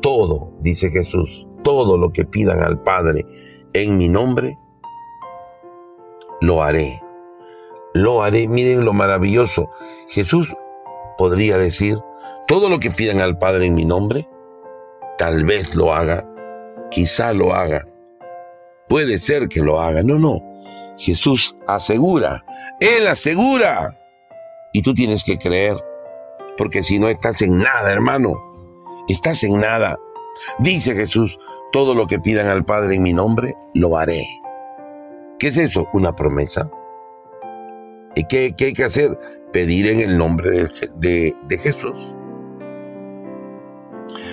[0.00, 3.26] Todo, dice Jesús, todo lo que pidan al Padre
[3.72, 4.58] en mi nombre,
[6.40, 7.00] lo haré.
[7.94, 8.48] Lo haré.
[8.48, 9.70] Miren lo maravilloso.
[10.08, 10.54] Jesús
[11.18, 11.98] podría decir,
[12.46, 14.26] todo lo que pidan al Padre en mi nombre,
[15.18, 16.26] tal vez lo haga,
[16.90, 17.84] quizá lo haga.
[18.88, 20.02] Puede ser que lo haga.
[20.02, 20.40] No, no.
[20.98, 22.44] Jesús asegura.
[22.80, 23.96] Él asegura.
[24.72, 25.76] Y tú tienes que creer.
[26.56, 28.34] Porque si no estás en nada, hermano.
[29.08, 29.96] Estás en nada.
[30.58, 31.38] Dice Jesús,
[31.72, 34.26] todo lo que pidan al Padre en mi nombre, lo haré.
[35.40, 35.88] ¿Qué es eso?
[35.94, 36.70] Una promesa.
[38.14, 39.18] ¿Y qué, hay que hacer?
[39.52, 42.14] Pedir en el nombre de, de Jesús.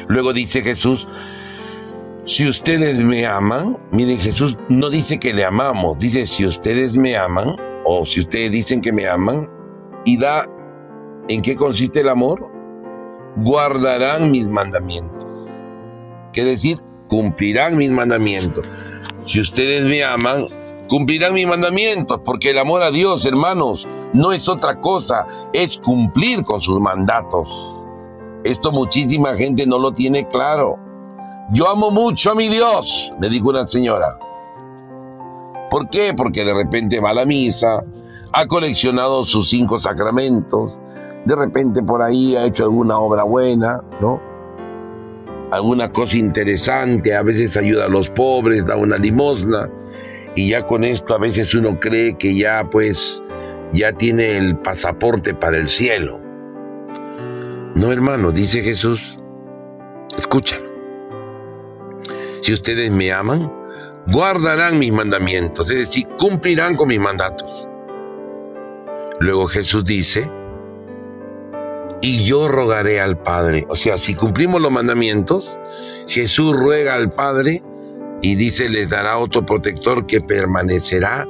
[0.09, 1.07] Luego dice Jesús,
[2.25, 7.15] si ustedes me aman, miren, Jesús no dice que le amamos, dice si ustedes me
[7.15, 9.49] aman, o si ustedes dicen que me aman,
[10.03, 10.45] y da,
[11.29, 12.51] ¿en qué consiste el amor?
[13.37, 15.49] Guardarán mis mandamientos.
[16.33, 16.79] ¿Qué decir?
[17.07, 18.65] Cumplirán mis mandamientos.
[19.25, 20.47] Si ustedes me aman,
[20.87, 26.43] cumplirán mis mandamientos, porque el amor a Dios, hermanos, no es otra cosa, es cumplir
[26.43, 27.83] con sus mandatos.
[28.43, 30.77] Esto muchísima gente no lo tiene claro.
[31.51, 34.17] Yo amo mucho a mi Dios, me dijo una señora.
[35.69, 36.13] ¿Por qué?
[36.15, 37.83] Porque de repente va a la misa,
[38.33, 40.79] ha coleccionado sus cinco sacramentos,
[41.25, 44.21] de repente por ahí ha hecho alguna obra buena, ¿no?
[45.51, 49.69] Alguna cosa interesante, a veces ayuda a los pobres, da una limosna,
[50.37, 53.23] y ya con esto a veces uno cree que ya pues
[53.73, 56.21] ya tiene el pasaporte para el cielo.
[57.73, 59.17] No, hermano, dice Jesús,
[60.15, 60.67] escúchalo.
[62.41, 63.51] Si ustedes me aman,
[64.05, 67.67] guardarán mis mandamientos, es decir, cumplirán con mis mandatos.
[69.19, 70.29] Luego Jesús dice,
[71.99, 73.65] y yo rogaré al Padre.
[73.69, 75.57] O sea, si cumplimos los mandamientos,
[76.07, 77.63] Jesús ruega al Padre
[78.21, 81.27] y dice, les dará otro protector que permanecerá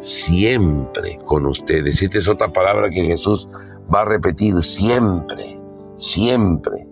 [0.00, 2.02] siempre con ustedes.
[2.02, 3.48] Esta es otra palabra que Jesús
[3.92, 5.58] va a repetir, siempre,
[5.96, 6.88] siempre.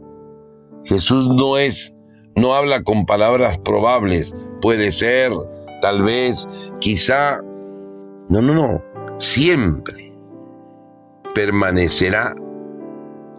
[0.85, 1.95] Jesús no es,
[2.37, 5.33] no habla con palabras probables, puede ser,
[5.83, 6.49] tal vez,
[6.79, 7.41] quizá.
[8.29, 8.83] No, no, no,
[9.19, 10.13] siempre
[11.35, 12.35] permanecerá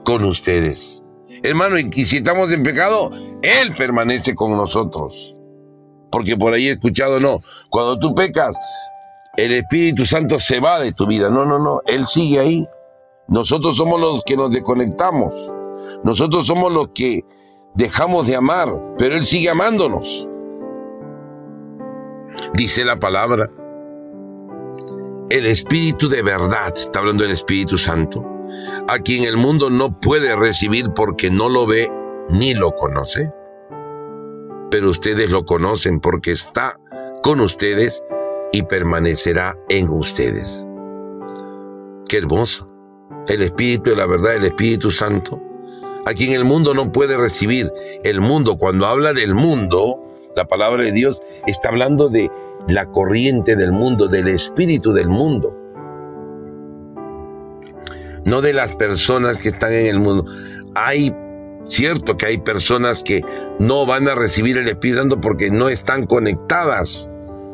[0.03, 1.03] con ustedes.
[1.43, 3.11] Hermano, y si estamos en pecado,
[3.41, 5.35] Él permanece con nosotros.
[6.11, 8.55] Porque por ahí he escuchado, no, cuando tú pecas,
[9.37, 11.29] el Espíritu Santo se va de tu vida.
[11.29, 12.67] No, no, no, Él sigue ahí.
[13.27, 15.33] Nosotros somos los que nos desconectamos.
[16.03, 17.21] Nosotros somos los que
[17.73, 20.27] dejamos de amar, pero Él sigue amándonos.
[22.53, 23.49] Dice la palabra,
[25.29, 28.25] el Espíritu de verdad, está hablando del Espíritu Santo,
[28.89, 31.89] a quien el mundo no puede recibir porque no lo ve
[32.29, 33.31] ni lo conoce.
[34.71, 36.73] Pero ustedes lo conocen porque está
[37.21, 38.01] con ustedes
[38.51, 40.65] y permanecerá en ustedes.
[42.07, 42.67] Qué hermoso.
[43.27, 45.39] El Espíritu de la verdad, el Espíritu Santo,
[46.05, 47.71] a quien el mundo no puede recibir.
[48.03, 49.99] El mundo, cuando habla del mundo,
[50.35, 52.31] la palabra de Dios está hablando de
[52.67, 55.55] la corriente del mundo, del espíritu del mundo.
[58.25, 60.25] No de las personas que están en el mundo.
[60.75, 61.13] Hay,
[61.65, 63.23] cierto que hay personas que
[63.59, 67.09] no van a recibir el Espíritu Santo porque no están conectadas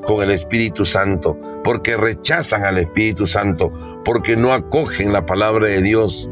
[0.06, 3.72] con el Espíritu Santo, porque rechazan al Espíritu Santo,
[4.06, 6.30] porque no acogen la palabra de Dios.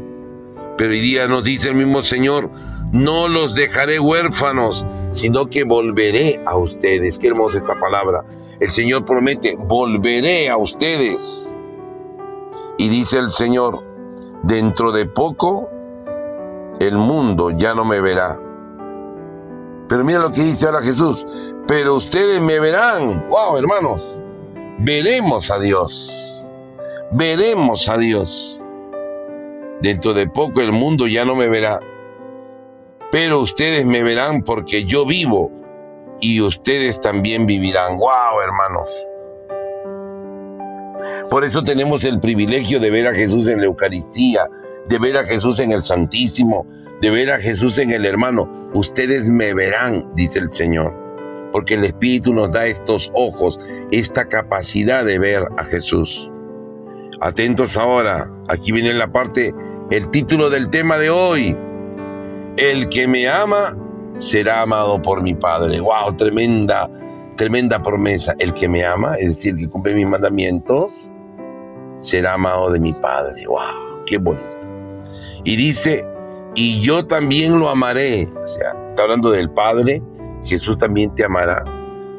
[0.78, 2.50] Pero hoy día nos dice el mismo Señor,
[2.92, 7.18] no los dejaré huérfanos, sino que volveré a ustedes.
[7.18, 8.24] Qué hermosa esta palabra.
[8.60, 11.50] El Señor promete, volveré a ustedes.
[12.78, 13.82] Y dice el Señor,
[14.42, 15.68] dentro de poco
[16.80, 18.38] el mundo ya no me verá,
[19.88, 21.24] pero mira lo que dice ahora Jesús.
[21.68, 23.26] Pero ustedes me verán.
[23.28, 24.18] Wow, hermanos.
[24.78, 26.42] Veremos a Dios.
[27.12, 28.60] Veremos a Dios.
[29.80, 31.80] Dentro de poco el mundo ya no me verá.
[33.12, 35.50] Pero ustedes me verán porque yo vivo
[36.20, 37.96] y ustedes también vivirán.
[37.98, 38.88] Wow, hermanos.
[41.30, 44.48] Por eso tenemos el privilegio de ver a Jesús en la Eucaristía,
[44.88, 46.66] de ver a Jesús en el Santísimo,
[47.00, 48.70] de ver a Jesús en el hermano.
[48.74, 50.94] Ustedes me verán, dice el Señor,
[51.52, 53.58] porque el Espíritu nos da estos ojos,
[53.90, 56.30] esta capacidad de ver a Jesús.
[57.20, 59.54] Atentos ahora, aquí viene la parte,
[59.90, 61.56] el título del tema de hoy.
[62.56, 63.76] El que me ama
[64.18, 65.80] será amado por mi Padre.
[65.80, 66.16] ¡Wow!
[66.16, 66.90] Tremenda,
[67.36, 68.34] tremenda promesa.
[68.38, 70.90] El que me ama, es decir, que cumple mis mandamientos,
[72.00, 73.46] será amado de mi Padre.
[73.46, 74.04] ¡Wow!
[74.06, 74.55] ¡Qué bonito!
[75.46, 76.04] Y dice,
[76.56, 78.28] y yo también lo amaré.
[78.42, 80.02] O sea, está hablando del Padre,
[80.44, 81.64] Jesús también te amará.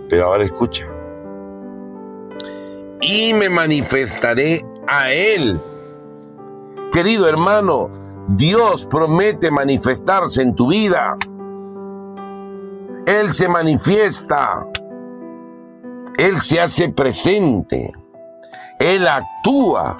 [0.07, 0.87] Pero ahora escucha.
[3.01, 5.59] Y me manifestaré a Él.
[6.93, 7.89] Querido hermano,
[8.29, 11.17] Dios promete manifestarse en tu vida.
[13.05, 14.65] Él se manifiesta.
[16.17, 17.91] Él se hace presente.
[18.79, 19.97] Él actúa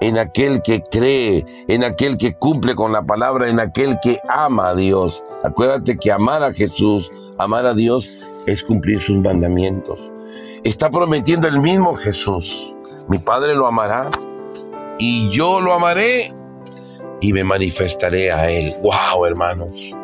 [0.00, 4.70] en aquel que cree, en aquel que cumple con la palabra, en aquel que ama
[4.70, 5.22] a Dios.
[5.44, 8.10] Acuérdate que amar a Jesús, amar a Dios,
[8.46, 9.98] es cumplir sus mandamientos.
[10.64, 12.74] Está prometiendo el mismo Jesús.
[13.08, 14.10] Mi Padre lo amará
[14.98, 16.34] y yo lo amaré
[17.20, 18.76] y me manifestaré a Él.
[18.82, 19.94] ¡Wow, hermanos!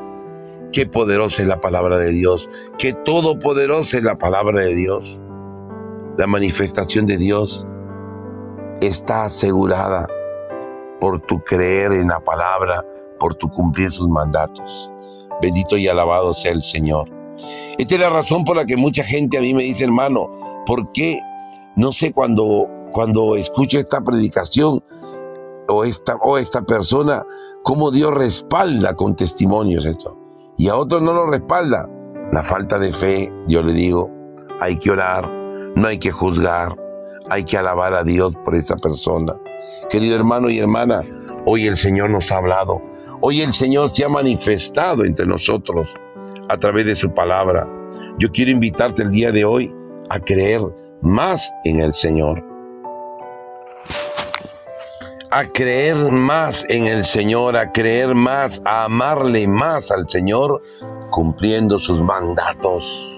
[0.72, 2.50] Qué poderosa es la palabra de Dios.
[2.78, 5.22] Qué todopoderosa es la palabra de Dios.
[6.18, 7.66] La manifestación de Dios
[8.80, 10.06] está asegurada
[11.00, 12.84] por tu creer en la palabra,
[13.18, 14.90] por tu cumplir sus mandatos.
[15.40, 17.10] Bendito y alabado sea el Señor.
[17.78, 20.30] Esta es la razón por la que mucha gente a mí me dice, hermano,
[20.64, 21.20] ¿por qué?
[21.76, 24.82] No sé, cuando, cuando escucho esta predicación
[25.68, 27.22] o esta, o esta persona,
[27.62, 30.18] cómo Dios respalda con testimonios esto.
[30.56, 31.88] Y a otros no lo respalda.
[32.32, 34.10] la falta de fe, yo le digo,
[34.60, 35.30] hay que orar,
[35.76, 36.76] no hay que juzgar,
[37.30, 39.34] hay que alabar a Dios por esa persona.
[39.90, 41.02] Querido hermano y hermana,
[41.44, 42.82] hoy el Señor nos ha hablado,
[43.20, 45.88] hoy el Señor se ha manifestado entre nosotros
[46.48, 47.68] a través de su palabra.
[48.18, 49.74] Yo quiero invitarte el día de hoy
[50.08, 50.62] a creer
[51.00, 52.44] más en el Señor.
[55.30, 60.62] A creer más en el Señor, a creer más, a amarle más al Señor,
[61.10, 63.15] cumpliendo sus mandatos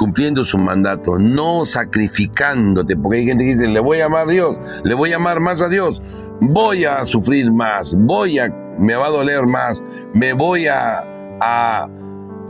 [0.00, 4.32] cumpliendo su mandato, no sacrificándote, porque hay gente que dice, le voy a amar a
[4.32, 6.00] Dios, le voy a amar más a Dios,
[6.40, 9.82] voy a sufrir más, voy a, me va a doler más,
[10.14, 11.04] me voy a,
[11.42, 11.86] a,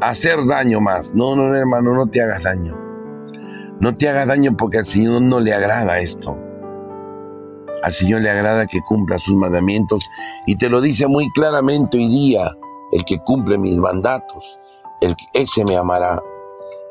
[0.00, 1.12] hacer daño más.
[1.12, 2.78] No, no, hermano, no te hagas daño.
[3.80, 6.38] No te hagas daño porque al Señor no le agrada esto.
[7.82, 10.04] Al Señor le agrada que cumpla sus mandamientos
[10.46, 12.48] y te lo dice muy claramente hoy día,
[12.92, 14.60] el que cumple mis mandatos,
[15.34, 16.20] ese me amará.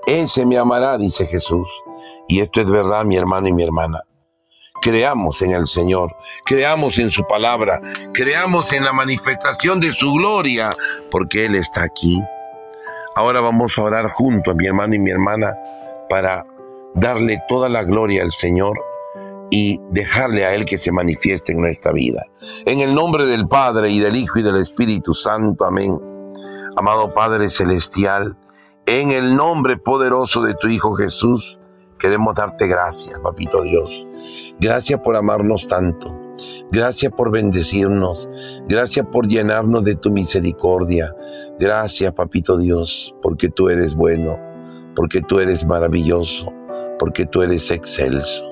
[0.10, 1.70] Ese me amará, dice Jesús.
[2.28, 4.02] Y esto es verdad, mi hermano y mi hermana.
[4.82, 7.80] Creamos en el Señor, creamos en su palabra,
[8.12, 10.72] creamos en la manifestación de su gloria,
[11.12, 12.20] porque Él está aquí.
[13.16, 15.56] Ahora vamos a orar juntos, mi hermano y mi hermana,
[16.10, 16.44] para
[16.96, 18.84] darle toda la gloria al Señor
[19.52, 22.26] y dejarle a Él que se manifieste en nuestra vida.
[22.66, 26.00] En el nombre del Padre y del Hijo y del Espíritu Santo, amén.
[26.76, 28.36] Amado Padre Celestial,
[28.90, 31.60] en el nombre poderoso de tu Hijo Jesús,
[32.00, 34.08] queremos darte gracias, Papito Dios.
[34.60, 36.36] Gracias por amarnos tanto.
[36.72, 38.28] Gracias por bendecirnos.
[38.68, 41.16] Gracias por llenarnos de tu misericordia.
[41.60, 44.40] Gracias, Papito Dios, porque tú eres bueno,
[44.96, 46.52] porque tú eres maravilloso,
[46.98, 48.44] porque tú eres excelso.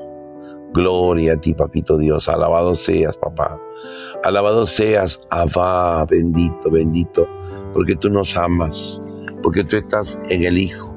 [0.72, 2.30] Gloria a ti, Papito Dios.
[2.30, 3.60] Alabado seas, papá.
[4.24, 7.28] Alabado seas, Abba, bendito, bendito,
[7.74, 9.02] porque tú nos amas
[9.48, 10.94] porque tú estás en el Hijo,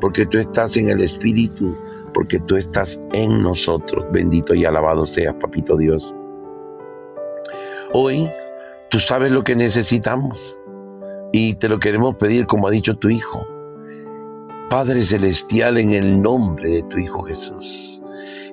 [0.00, 1.76] porque tú estás en el Espíritu,
[2.14, 4.06] porque tú estás en nosotros.
[4.12, 6.14] Bendito y alabado seas, Papito Dios.
[7.92, 8.30] Hoy
[8.88, 10.60] tú sabes lo que necesitamos
[11.32, 13.44] y te lo queremos pedir como ha dicho tu Hijo.
[14.70, 18.00] Padre Celestial, en el nombre de tu Hijo Jesús,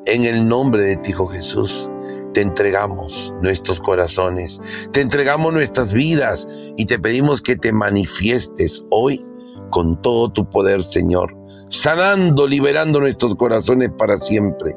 [0.08, 1.88] en el nombre de tu Hijo Jesús,
[2.34, 4.60] te entregamos nuestros corazones,
[4.92, 9.24] te entregamos nuestras vidas y te pedimos que te manifiestes hoy
[9.70, 11.36] con todo tu poder, Señor,
[11.70, 14.76] sanando, liberando nuestros corazones para siempre,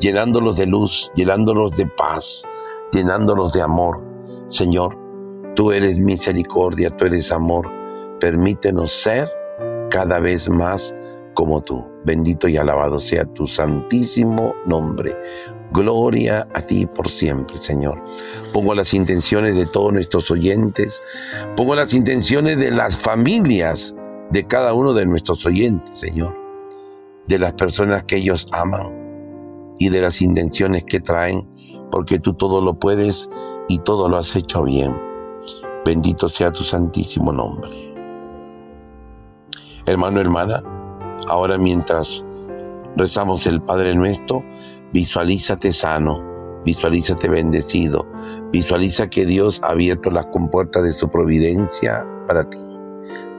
[0.00, 2.44] llenándolos de luz, llenándolos de paz,
[2.92, 4.02] llenándolos de amor.
[4.48, 4.98] Señor,
[5.54, 7.70] tú eres misericordia, tú eres amor.
[8.20, 9.28] Permítenos ser
[9.90, 10.94] cada vez más
[11.34, 11.84] como tú.
[12.04, 15.16] Bendito y alabado sea tu santísimo nombre.
[15.70, 17.98] Gloria a ti por siempre, Señor.
[18.52, 21.02] Pongo las intenciones de todos nuestros oyentes,
[21.56, 23.94] pongo las intenciones de las familias
[24.32, 26.34] de cada uno de nuestros oyentes, Señor,
[27.26, 31.48] de las personas que ellos aman y de las intenciones que traen,
[31.90, 33.28] porque tú todo lo puedes
[33.68, 34.96] y todo lo has hecho bien.
[35.84, 37.70] Bendito sea tu santísimo nombre.
[39.86, 40.62] Hermano, hermana,
[41.28, 42.24] ahora mientras
[42.96, 44.44] rezamos el Padre nuestro,
[44.92, 46.22] Visualízate sano,
[46.66, 48.06] visualízate bendecido,
[48.52, 52.71] visualiza que Dios ha abierto las compuertas de su providencia para ti.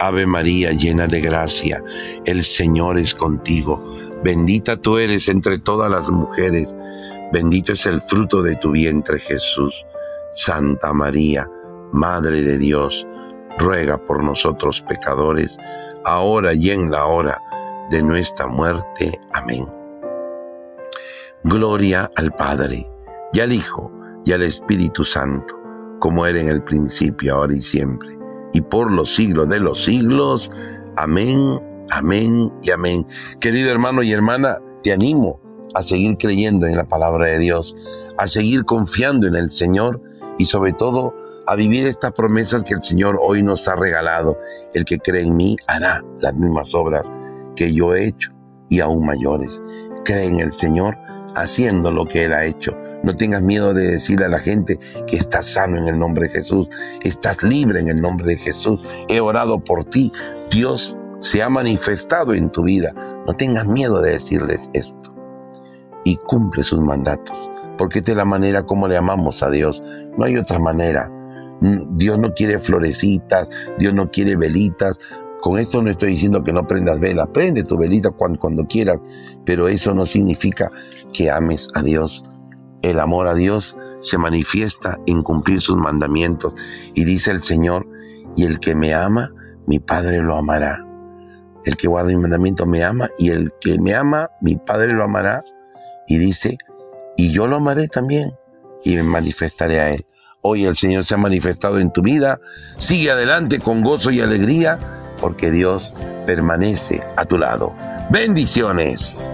[0.00, 1.82] Ave María, llena de gracia,
[2.24, 3.82] el Señor es contigo.
[4.22, 6.76] Bendita tú eres entre todas las mujeres.
[7.32, 9.84] Bendito es el fruto de tu vientre, Jesús.
[10.32, 11.48] Santa María,
[11.92, 13.06] Madre de Dios,
[13.58, 15.58] ruega por nosotros pecadores,
[16.04, 17.40] ahora y en la hora
[17.90, 19.18] de nuestra muerte.
[19.32, 19.66] Amén.
[21.44, 22.90] Gloria al Padre,
[23.32, 23.92] y al Hijo,
[24.24, 25.58] y al Espíritu Santo,
[25.98, 28.17] como era en el principio, ahora y siempre,
[28.52, 30.50] y por los siglos de los siglos.
[30.96, 33.06] Amén, amén y amén.
[33.40, 35.40] Querido hermano y hermana, te animo
[35.74, 37.76] a seguir creyendo en la palabra de Dios,
[38.16, 40.00] a seguir confiando en el Señor
[40.38, 41.14] y sobre todo
[41.46, 44.38] a vivir estas promesas que el Señor hoy nos ha regalado.
[44.74, 47.10] El que cree en mí hará las mismas obras
[47.56, 48.32] que yo he hecho
[48.68, 49.62] y aún mayores.
[50.04, 50.96] Cree en el Señor
[51.34, 52.76] haciendo lo que Él ha hecho.
[53.02, 56.34] No tengas miedo de decirle a la gente que estás sano en el nombre de
[56.34, 56.68] Jesús,
[57.02, 58.80] estás libre en el nombre de Jesús.
[59.08, 60.12] He orado por ti.
[60.50, 62.92] Dios se ha manifestado en tu vida.
[63.26, 65.14] No tengas miedo de decirles esto.
[66.04, 67.36] Y cumple sus mandatos,
[67.76, 69.82] porque esta es la manera como le amamos a Dios.
[70.16, 71.12] No hay otra manera.
[71.60, 74.98] Dios no quiere florecitas, Dios no quiere velitas.
[75.40, 78.98] Con esto no estoy diciendo que no prendas vela, prende tu velita cuando, cuando quieras,
[79.44, 80.70] pero eso no significa
[81.12, 82.24] que ames a Dios.
[82.82, 86.54] El amor a Dios se manifiesta en cumplir sus mandamientos.
[86.94, 87.88] Y dice el Señor,
[88.36, 89.32] y el que me ama,
[89.66, 90.84] mi Padre lo amará.
[91.64, 95.04] El que guarda mi mandamiento me ama, y el que me ama, mi Padre lo
[95.04, 95.42] amará.
[96.06, 96.56] Y dice,
[97.16, 98.32] y yo lo amaré también,
[98.84, 100.06] y me manifestaré a él.
[100.40, 102.40] Hoy el Señor se ha manifestado en tu vida.
[102.76, 104.78] Sigue adelante con gozo y alegría,
[105.20, 105.92] porque Dios
[106.26, 107.74] permanece a tu lado.
[108.10, 109.28] Bendiciones.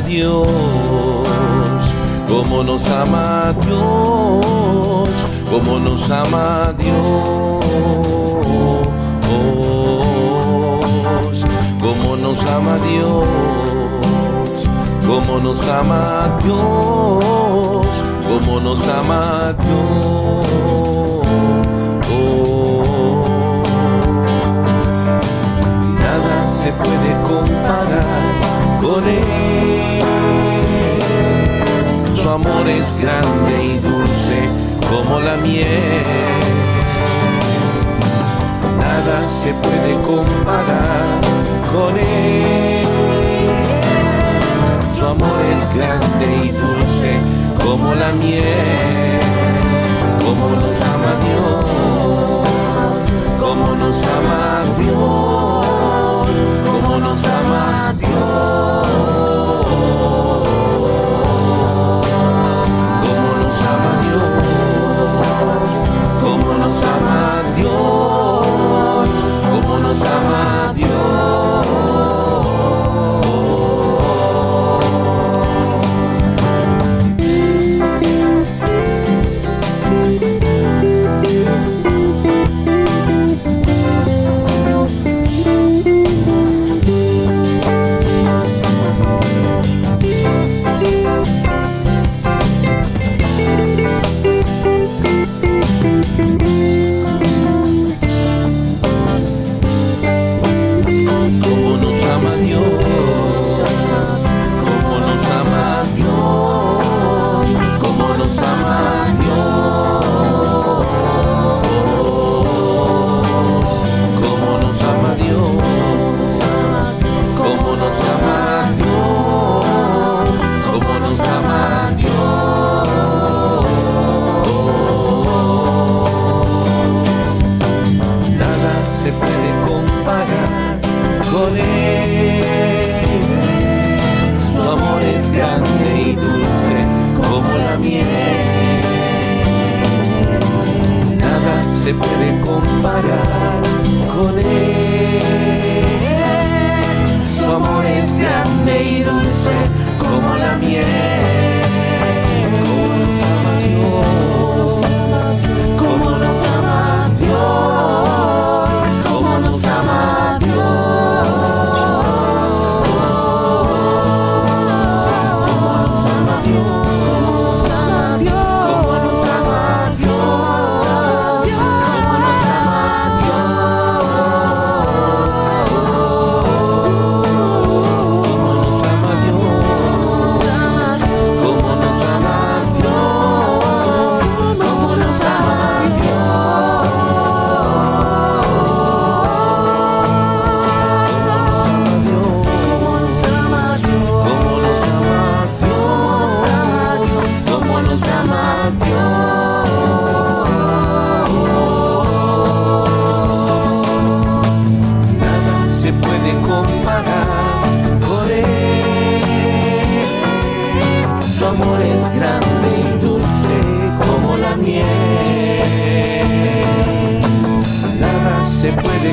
[0.00, 0.46] Dios,
[2.28, 5.08] como nos ama Dios,
[5.50, 7.64] como nos ama Dios,
[11.80, 13.26] como nos ama Dios,
[15.06, 17.86] como nos ama Dios,
[18.26, 20.46] como nos ama Dios.
[26.00, 28.51] Nada se puede comparar
[28.82, 30.02] con él.
[32.20, 34.38] Su amor es grande y dulce
[34.90, 36.40] como la miel.
[38.80, 41.20] Nada se puede comparar
[41.72, 42.86] con él.
[44.96, 47.10] Su amor es grande y dulce
[47.64, 49.20] como la miel.
[50.24, 51.64] Como nos ama Dios,
[53.40, 56.01] como nos ama Dios,
[56.64, 58.12] como nos ama Dios.
[63.02, 65.12] Como nos ama Dios,
[66.22, 69.08] como nos ama Dios,
[69.50, 70.91] como nos ama Como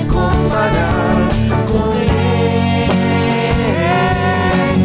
[0.08, 1.28] comparar
[1.72, 2.10] con él.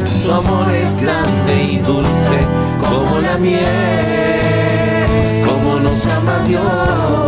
[0.07, 2.47] Su amor es grande y dulce
[2.89, 3.65] como la miel.
[5.47, 7.24] Como nos ama Dios.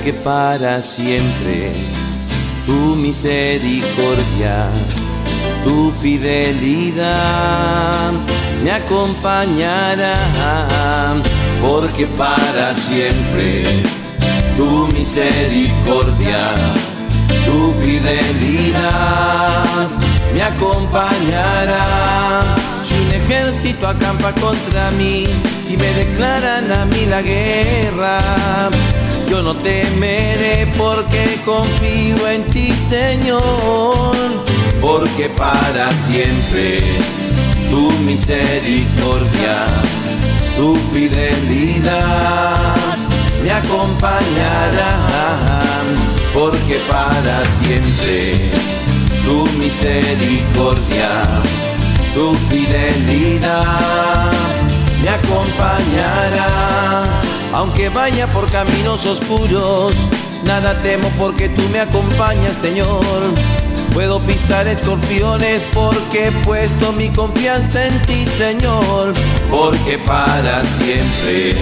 [0.00, 1.72] Porque para siempre
[2.64, 4.70] tu misericordia,
[5.62, 7.18] tu fidelidad
[8.64, 10.16] me acompañará,
[11.60, 13.82] porque para siempre
[14.56, 16.54] tu misericordia,
[17.44, 19.86] tu fidelidad
[20.32, 21.84] me acompañará.
[22.86, 25.24] Si un ejército acampa contra mí
[25.68, 28.70] y me declaran a mí la guerra,
[29.30, 34.16] yo no temeré porque confío en ti, Señor,
[34.80, 36.80] porque para siempre
[37.70, 39.68] tu misericordia,
[40.56, 42.74] tu fidelidad
[43.44, 44.96] me acompañará,
[46.34, 48.50] porque para siempre
[49.24, 51.08] tu misericordia,
[52.14, 54.32] tu fidelidad
[55.00, 56.50] me acompañará
[57.52, 59.94] aunque vaya por caminos oscuros,
[60.44, 63.00] nada temo porque tú me acompañas, Señor.
[63.92, 69.12] Puedo pisar escorpiones porque he puesto mi confianza en ti, Señor.
[69.50, 71.56] Porque para siempre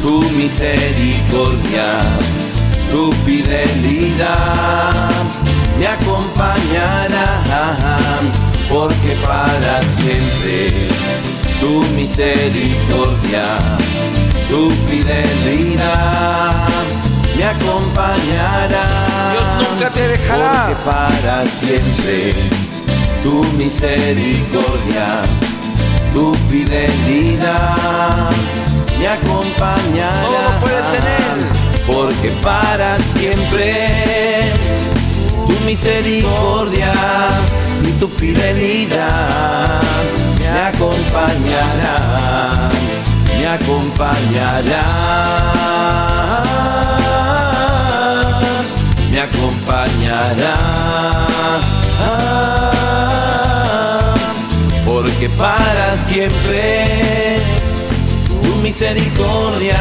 [0.00, 2.02] tu misericordia,
[2.92, 5.10] tu fidelidad
[5.78, 7.42] me acompañará.
[8.68, 10.88] Porque para siempre
[11.60, 13.58] tu misericordia
[14.50, 16.54] tu fidelidad
[17.36, 18.84] me acompañará.
[19.32, 20.66] Dios nunca te dejará.
[20.66, 22.34] Porque para siempre
[23.22, 25.22] tu misericordia,
[26.12, 28.30] tu fidelidad
[28.98, 30.22] me acompañará.
[30.22, 31.40] Todo puedes en él.
[31.86, 33.70] Porque para siempre
[35.46, 36.92] tu misericordia
[37.82, 39.80] y tu fidelidad
[40.38, 42.68] me acompañará
[43.40, 44.84] me acompañará,
[49.10, 50.56] me acompañará,
[54.84, 57.38] porque para siempre
[58.42, 59.80] tu misericordia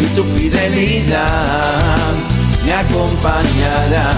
[0.00, 2.14] y tu fidelidad
[2.64, 4.08] me acompañará,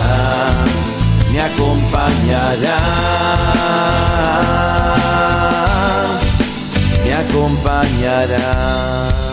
[1.33, 2.77] me acompañará
[7.21, 9.26] acompañará.